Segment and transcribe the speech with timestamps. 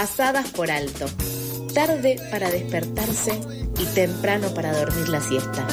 [0.00, 1.04] pasadas por alto.
[1.74, 3.38] Tarde para despertarse
[3.78, 5.66] y temprano para dormir la siesta.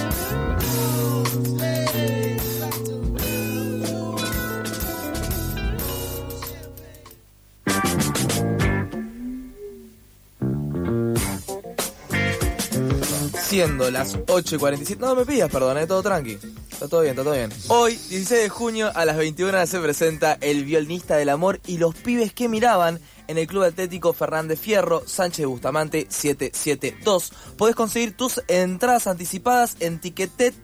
[13.45, 15.01] Siendo las 8 y 47.
[15.01, 16.37] No me pidas perdón, eh, todo tranqui.
[16.69, 17.49] Está todo bien, está todo bien.
[17.69, 21.77] Hoy, 16 de junio, a las 21 horas se presenta El violinista del amor y
[21.77, 27.31] los pibes que miraban en el Club Atlético Fernández Fierro, Sánchez Bustamante 772.
[27.57, 30.61] Podés conseguir tus entradas anticipadas en tickethoy.com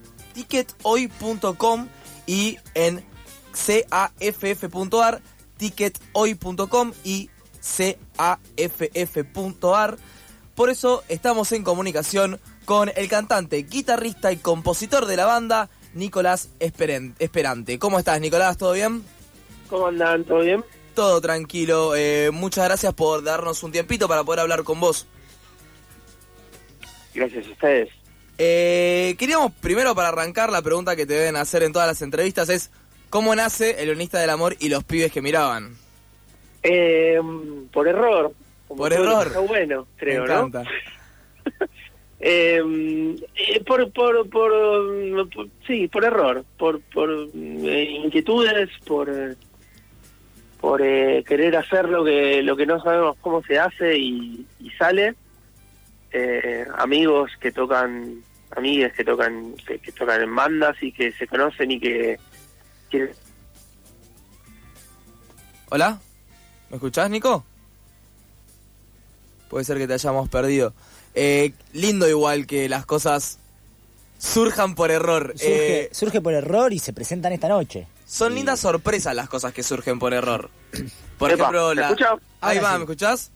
[2.26, 3.04] y en
[3.52, 5.22] caff.ar,
[5.58, 7.30] tickethoy.com y
[8.18, 9.98] caff.ar.
[10.56, 16.50] Por eso estamos en comunicación con el cantante, guitarrista y compositor de la banda, Nicolás
[16.60, 17.80] Esperante.
[17.80, 18.58] ¿Cómo estás, Nicolás?
[18.58, 19.04] ¿Todo bien?
[19.70, 20.24] ¿Cómo andan?
[20.24, 20.64] ¿Todo bien?
[20.94, 21.96] Todo tranquilo.
[21.96, 25.08] Eh, muchas gracias por darnos un tiempito para poder hablar con vos.
[27.14, 27.90] Gracias a ustedes.
[28.38, 32.50] Eh, queríamos primero para arrancar la pregunta que te deben hacer en todas las entrevistas
[32.50, 32.72] es
[33.10, 35.76] ¿cómo nace el Leonista del Amor y los pibes que miraban?
[36.64, 37.20] Eh,
[37.72, 38.34] por error.
[38.68, 39.28] por error.
[39.28, 40.64] Está bueno, creo, Me encanta.
[42.26, 44.50] Em, eh, por, por, por,
[45.68, 49.10] sí, por error, por, por eh, inquietudes, por,
[50.64, 54.48] por eh, querer hacer lo que, lo que no sabemos cómo se hace y,
[54.78, 55.14] sale.
[56.78, 58.24] amigos que tocan,
[58.56, 62.18] amigas que tocan, que, tocan en bandas y que se conocen y que,
[62.90, 63.12] que...
[65.70, 66.00] Hola,
[66.70, 67.44] ¿me escuchás, Nico?
[69.50, 70.74] Puede ser que te hayamos perdido.
[71.14, 73.38] Eh, lindo igual que las cosas
[74.18, 75.34] surjan por error.
[75.36, 77.86] Surge, Eh, surge por error y se presentan esta noche.
[78.14, 80.52] Son lindas sorpresas las cosas que surgen por error.
[81.18, 81.82] Por Epa, ejemplo, ¿me la...
[81.84, 82.16] escucha?
[82.42, 82.78] Ahí va.
[82.78, 83.32] ¿me escuchás?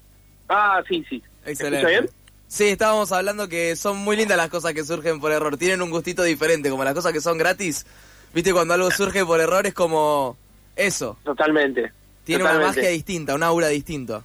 [0.49, 1.23] Ah, sí, sí.
[1.45, 1.85] Excelente.
[1.85, 2.09] ¿Me escucha bien?
[2.47, 5.57] Sí, estábamos hablando que son muy lindas las cosas que surgen por error.
[5.57, 7.87] Tienen un gustito diferente, como las cosas que son gratis.
[8.33, 10.37] Viste, cuando algo surge por error es como
[10.75, 11.17] eso.
[11.23, 11.91] Totalmente.
[12.23, 14.23] Tiene una magia distinta, un aura distinto.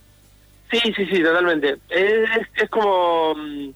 [0.70, 1.78] Sí, sí, sí, totalmente.
[1.88, 3.70] Es, es como mm,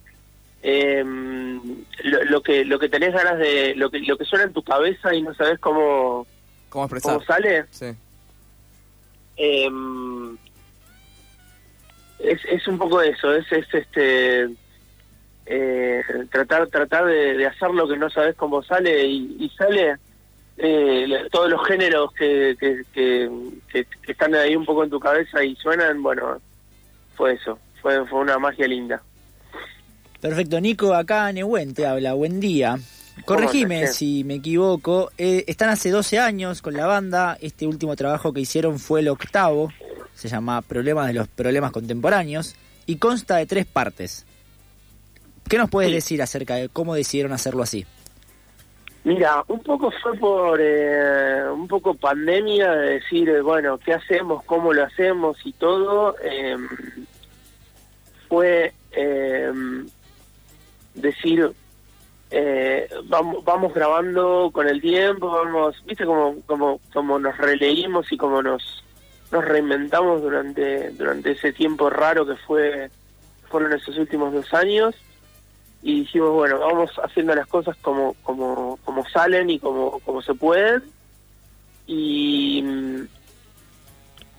[0.61, 1.61] em,
[2.03, 4.61] lo, lo que lo que tenés ganas de lo que lo que suena en tu
[4.61, 6.27] cabeza y no sabes cómo
[6.69, 7.13] ¿Cómo expresar?
[7.13, 7.65] cómo sale.
[7.71, 7.85] Sí.
[9.37, 10.37] em,
[12.19, 14.49] es, es un poco eso, es, es este
[15.45, 16.01] eh,
[16.31, 19.95] tratar tratar de, de hacer lo que no sabes cómo sale y, y sale
[20.57, 23.29] eh, todos los géneros que, que, que,
[23.71, 26.39] que- que están ahí un poco en tu cabeza y suenan, bueno,
[27.15, 29.01] fue eso, fue, fue una magia linda.
[30.19, 32.79] Perfecto, Nico, acá Nehuen te habla, buen día.
[33.25, 35.11] Corregime si me equivoco.
[35.17, 37.37] Eh, están hace 12 años con la banda.
[37.41, 39.71] Este último trabajo que hicieron fue el octavo.
[40.15, 42.55] Se llama Problemas de los Problemas Contemporáneos.
[42.85, 44.25] Y consta de tres partes.
[45.49, 45.95] ¿Qué nos puedes Sí.
[45.95, 47.85] decir acerca de cómo decidieron hacerlo así?
[49.03, 54.43] Mira, un poco fue por eh, un poco pandemia de decir, eh, bueno, ¿qué hacemos?
[54.43, 55.37] ¿Cómo lo hacemos?
[55.45, 56.15] Y todo.
[56.23, 56.57] eh,
[58.27, 59.51] fue eh,
[60.95, 61.49] decir,
[62.29, 68.17] eh, vamos, vamos grabando con el tiempo, vamos, viste como, como, como nos releímos y
[68.17, 68.83] como nos,
[69.31, 72.89] nos reinventamos durante, durante ese tiempo raro que fue
[73.49, 74.95] fueron esos últimos dos años.
[75.83, 80.33] Y dijimos bueno vamos haciendo las cosas como como como salen y como como se
[80.33, 80.83] pueden.
[81.85, 82.63] Y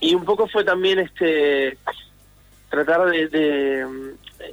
[0.00, 1.78] y un poco fue también este
[2.68, 3.86] tratar de,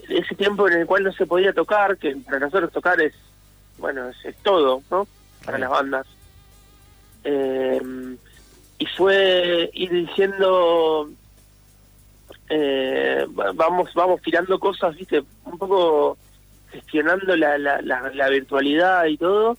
[0.09, 3.13] ese tiempo en el cual no se podía tocar que para nosotros tocar es
[3.78, 5.07] bueno es, es todo no
[5.46, 6.07] para las bandas.
[7.23, 7.81] Eh,
[8.78, 11.09] y fue ir diciendo
[12.50, 16.17] eh, va- vamos vamos tirando cosas viste un poco
[16.72, 19.57] gestionando la, la, la, la virtualidad y todo.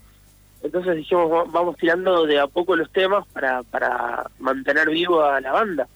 [0.62, 5.41] Entonces dijimos va- vamos tirando de a poco los temas para para mantener vivo a
[5.41, 5.87] la banda.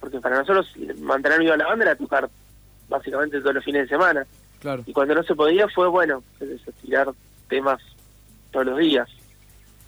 [0.00, 2.28] Porque para nosotros mantener viva a la banda era tocar
[2.88, 4.26] básicamente todos los fines de semana.
[4.60, 4.82] Claro.
[4.86, 6.20] y cuando no se podía fue bueno
[6.82, 7.08] tirar
[7.48, 7.80] temas
[8.50, 9.08] todos los días.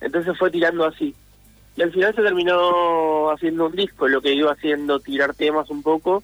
[0.01, 1.13] Entonces fue tirando así.
[1.77, 4.07] Y al final se terminó haciendo un disco.
[4.07, 6.23] Lo que iba haciendo tirar temas un poco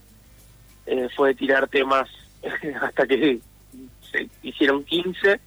[0.87, 2.08] eh, fue tirar temas
[2.82, 3.40] hasta que
[4.12, 5.40] se hicieron 15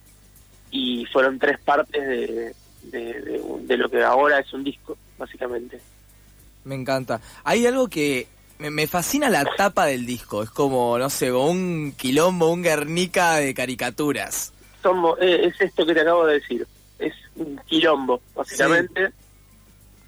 [0.72, 2.54] y fueron tres partes de,
[2.84, 5.80] de, de un- de lo que ahora es un disco básicamente.
[6.66, 7.22] Me encanta.
[7.46, 8.28] Hay algo que
[8.60, 10.44] me, me fascina la tapa del disco.
[10.44, 14.54] Es como, no sé, un quilombo, un Guernica de caricaturas.
[14.84, 16.66] somos eh, es esto que te acabo de decir
[17.00, 19.10] es un quilombo básicamente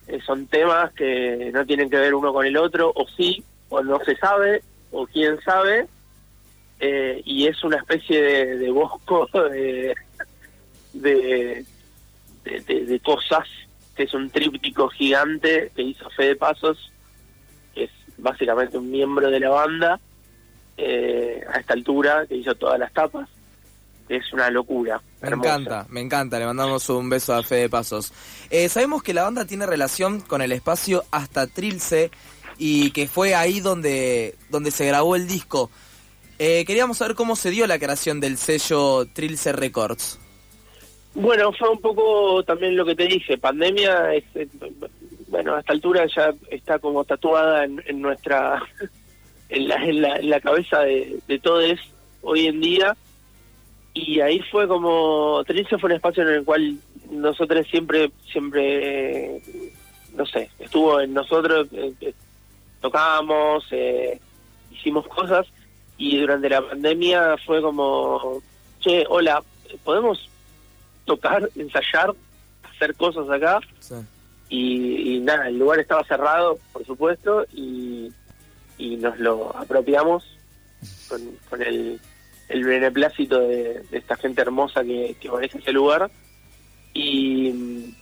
[0.08, 3.82] Eh, son temas que no tienen que ver uno con el otro o sí o
[3.82, 4.62] no se sabe
[4.92, 5.88] o quién sabe,
[6.82, 9.96] eh, y es una especie de, de bosco de,
[10.92, 11.66] de,
[12.44, 13.48] de- de- de cosas,
[13.96, 16.91] que es un tríptico gigante que hizo Fede Pasos,
[18.22, 20.00] básicamente un miembro de la banda,
[20.78, 23.28] eh, a esta altura, que hizo todas las tapas,
[24.08, 25.02] es una locura.
[25.22, 25.56] Me hermosa.
[25.56, 26.40] encanta, me encanta.
[26.40, 28.12] Le mandamos un beso a Fede Pasos.
[28.50, 32.12] Eh, sabemos que la banda tiene relación con el espacio hasta Trilce
[32.58, 35.70] y que fue ahí donde, donde se grabó el disco.
[36.40, 40.20] Eh, queríamos saber cómo se dio la creación del sello Trilce Records.
[41.14, 44.24] Bueno, fue un poco también lo que te dije, pandemia, es,
[45.32, 48.62] bueno, a esta altura ya está como tatuada en, en nuestra,
[49.50, 51.80] en la, en la, en la cabeza de, de todos
[52.22, 52.96] hoy en día,
[53.94, 56.78] y ahí fue como, Trilce fue un espacio en el cual
[57.10, 59.42] nosotros siempre, siempre,
[60.16, 62.14] no sé, estuvo en nosotros, eh, eh,
[62.82, 64.20] tocábamos, eh,
[64.70, 65.48] hicimos cosas,
[65.98, 68.42] y durante la pandemia fue como,
[68.82, 69.42] che, hola,
[69.86, 70.30] ¿podemos
[71.06, 72.14] tocar, ensayar,
[72.64, 73.62] hacer cosas acá?
[74.52, 78.12] Y, y nada, el lugar estaba cerrado, por supuesto, y,
[78.78, 80.26] y nos lo apropiamos
[81.50, 82.02] con, el,
[82.50, 86.12] el beneplácito de, de esta gente hermosa que, que maneja ese lugar.
[86.94, 87.96] Y,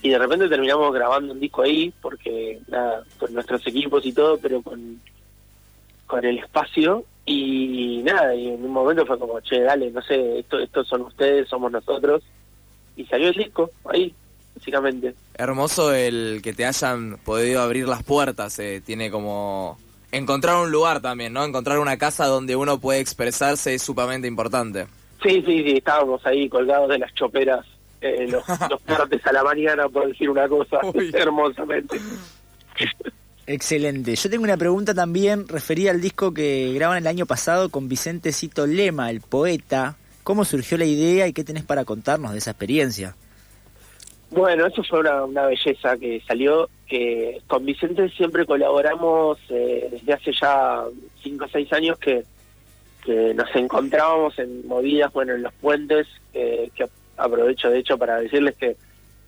[0.00, 4.38] y de repente terminamos grabando un disco ahí, porque nada, con nuestros equipos y todo,
[4.38, 5.00] pero con,
[6.06, 7.04] con el espacio.
[7.26, 11.00] Y nada, y en un momento fue como, che, dale, no sé, esto, estos son
[11.02, 12.22] ustedes, somos nosotros.
[12.96, 14.14] Y salió el disco ahí,
[14.56, 15.14] básicamente.
[15.34, 18.58] Hermoso el que te hayan podido abrir las puertas.
[18.58, 19.78] eh, Tiene como
[20.12, 21.44] encontrar un lugar también, ¿no?
[21.44, 24.86] Encontrar una casa donde uno puede expresarse es sumamente importante.
[25.22, 27.64] Sí, sí, sí, estábamos ahí colgados de las choperas
[28.00, 30.78] eh, los, los martes a la mañana, por decir una cosa,
[31.14, 31.98] hermosamente.
[33.46, 34.14] Excelente.
[34.16, 38.32] Yo tengo una pregunta también referida al disco que graban el año pasado con Vicente
[38.32, 39.96] Cito Lema, el poeta.
[40.22, 43.14] ¿Cómo surgió la idea y qué tenés para contarnos de esa experiencia?
[44.34, 50.12] Bueno, eso fue una, una belleza que salió, que con Vicente siempre colaboramos eh, desde
[50.12, 50.82] hace ya
[51.22, 52.24] cinco o seis años que,
[53.04, 56.86] que nos encontrábamos en movidas, bueno, en los puentes, eh, que
[57.16, 58.76] aprovecho de hecho para decirles que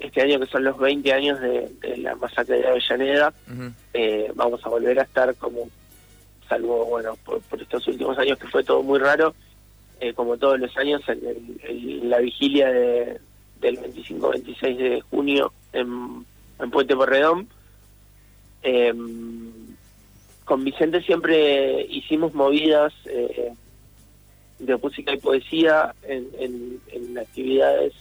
[0.00, 3.32] este año que son los 20 años de, de la masacre de Avellaneda,
[3.94, 5.68] eh, vamos a volver a estar como,
[6.48, 9.34] salvo, bueno, por, por estos últimos años que fue todo muy raro,
[10.00, 13.18] eh, como todos los años, en, el- en la vigilia de,
[13.60, 16.24] del 25-26 de junio en,
[16.58, 17.48] en Puente Porredón.
[18.62, 18.92] Eh,
[20.44, 23.52] con Vicente siempre hicimos movidas eh,
[24.58, 27.92] de música y poesía en, en, actividades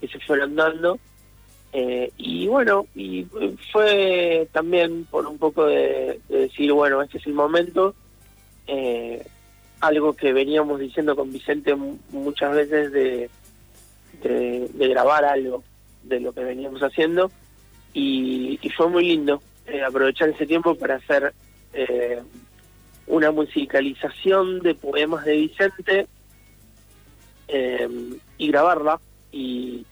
[0.00, 0.98] que se fueron dando.
[1.72, 3.26] Eh, y bueno, y
[3.72, 7.94] fue también por un poco de, de decir, bueno, este es el momento.
[8.66, 9.24] Eh,
[9.80, 13.30] algo que veníamos diciendo con Vicente mu- muchas veces de,
[14.28, 15.62] de, de grabar algo
[16.02, 17.30] de lo que veníamos haciendo.
[17.94, 21.32] Y, fue muy lindo eh, aprovechar ese tiempo para hacer
[21.74, 22.20] eh,
[23.06, 26.06] una musicalización de poemas de Vicente
[27.48, 27.88] eh,
[28.38, 29.00] y grabarla.
[29.30, 29.84] Y,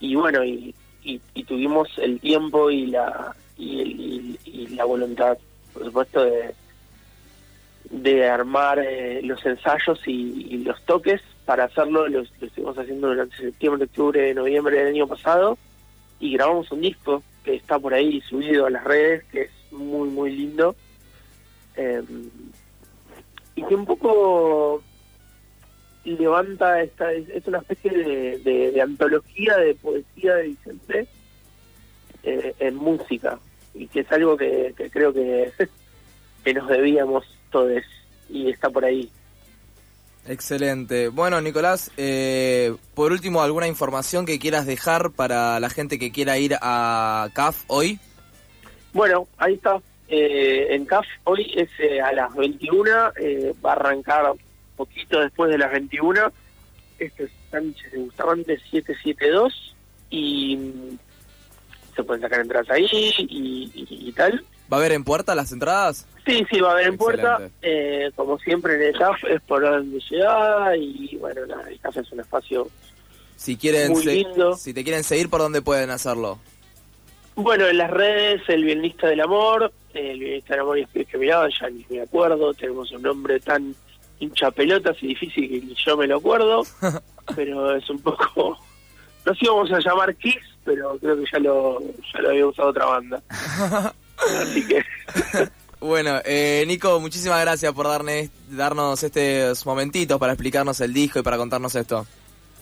[0.00, 5.38] y bueno, y, y, y tuvimos el tiempo y la y, el- y la voluntad,
[5.72, 6.54] por supuesto, de,
[8.02, 12.08] de armar eh, los ensayos y, y los toques para hacerlo.
[12.08, 15.58] Los, lo estuvimos haciendo durante septiembre, octubre, noviembre del año pasado
[16.20, 20.08] y grabamos un disco que está por ahí subido a las redes, que es muy,
[20.08, 20.74] muy lindo.
[21.76, 22.02] Eh,
[23.56, 24.82] y que un poco
[26.04, 31.08] levanta esta es, una especie de antología de poesía de Vicente
[32.26, 33.38] eh, en música
[33.74, 35.52] y que es algo que, que creo que,
[36.44, 37.82] que nos debíamos todos
[38.28, 39.08] y está por ahí
[40.26, 41.08] Excelente.
[41.08, 46.38] Bueno, Nicolás, eh, por último, ¿alguna información que quieras dejar para la gente que quiera
[46.38, 47.98] ir a CAF hoy?
[48.94, 49.80] Bueno, ahí está.
[50.08, 54.32] Eh, en CAF hoy es eh, a las 21, eh, va a arrancar
[54.76, 56.32] poquito después de las 21.
[56.98, 59.76] Este es Sánchez de Bustamante 772
[60.08, 60.98] y mm,
[61.96, 62.86] se pueden sacar entradas ahí
[63.18, 64.42] y, y- y tal.
[64.72, 66.06] ¿Va a haber en puerta las entradas?
[66.26, 67.38] Sí, sí, va a haber en puerta.
[67.60, 71.78] Eh, como siempre en el CAF es por orden de llegada y bueno, nada, el
[71.80, 72.66] CAF es un espacio
[73.36, 74.56] Si quieren Muy lindo.
[74.56, 76.38] si te quieren seguir, ¿por dónde pueden hacerlo?
[77.36, 81.18] Bueno, en las redes, el violinista del amor, el violinista del amor y espíritus que
[81.18, 83.74] miraban, ya ni me acuerdo, tenemos un nombre tan
[84.20, 86.62] hincha pelotas y difícil que ni yo me lo acuerdo,
[87.36, 88.58] pero es un poco...
[89.26, 92.84] Nos íbamos a llamar Kiss, pero creo que ya lo, ya lo había usado otra
[92.86, 93.22] banda.
[94.42, 94.82] Así que,
[95.80, 101.22] Bueno, eh, Nico, muchísimas gracias por darne- darnos estos momentitos para explicarnos el disco y
[101.22, 102.06] para contarnos esto.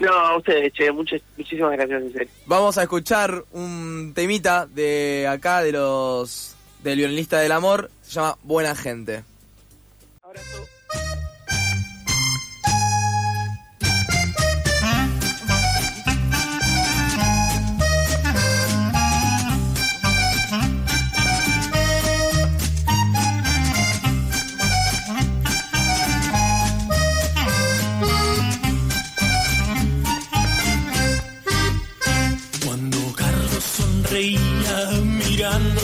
[0.00, 2.28] No, a ustedes, che, muchas, muchísimas gracias, en serio.
[2.46, 8.36] Vamos a escuchar un temita de acá, de los del violinista del amor, se llama
[8.42, 9.22] Buena Gente.
[10.22, 10.66] Abrazo.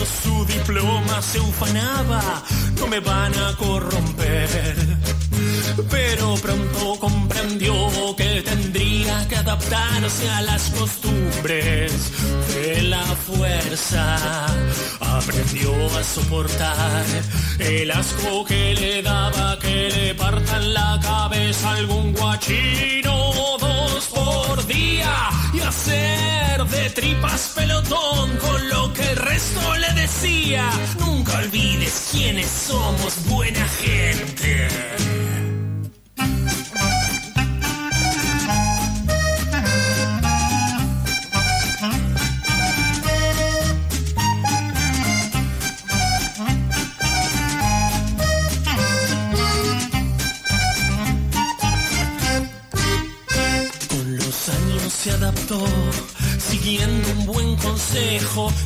[0.05, 2.21] Su diploma se ufanaba,
[2.79, 4.49] no me van a corromper.
[5.89, 7.73] Pero pronto comprendió
[8.15, 12.11] que tendría que adaptarse a las costumbres
[12.53, 14.45] de la fuerza.
[15.19, 17.05] Aprendió a soportar
[17.59, 25.13] el asco que le daba que le partan la cabeza algún guachino dos por día
[25.53, 30.69] y hacer de tripas pelotón con lo que el resto le decía.
[30.99, 34.69] Nunca olvides quiénes somos buena gente.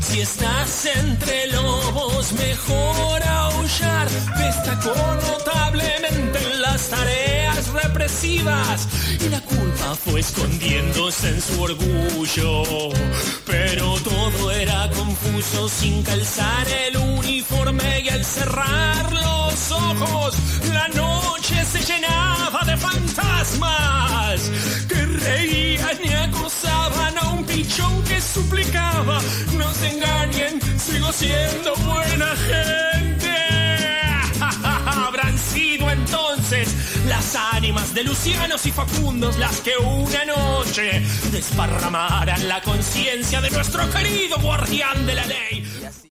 [0.01, 4.08] Si estás entre lobos, mejor aullar.
[4.38, 4.96] Destacó
[5.30, 8.88] notablemente en las tareas represivas
[9.20, 12.63] y la culpa fue escondiéndose en su orgullo.
[13.46, 20.36] Pero todo era confuso sin calzar el uniforme y al cerrar los ojos,
[20.74, 24.42] la noche se llenaba de fantasmas
[27.74, 29.20] pichón que suplicaba.
[29.58, 33.34] No se engañen, sigo siendo buena gente.
[34.86, 36.70] Habrán sido entonces
[37.08, 41.01] las ánimas de Lucianos y Facundos las que una noche
[41.32, 45.63] desparramaran la conciencia de nuestro querido guardián de la ley.